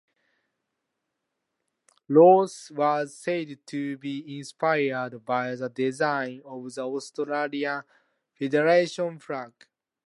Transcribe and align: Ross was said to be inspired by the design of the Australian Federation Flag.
Ross 2.07 2.71
was 2.71 3.15
said 3.15 3.59
to 3.67 3.97
be 3.97 4.39
inspired 4.39 5.23
by 5.23 5.53
the 5.55 5.69
design 5.69 6.41
of 6.43 6.73
the 6.73 6.81
Australian 6.89 7.83
Federation 8.35 9.19
Flag. 9.19 9.51